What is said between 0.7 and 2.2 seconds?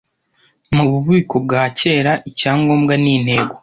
Mububiko bwa kera?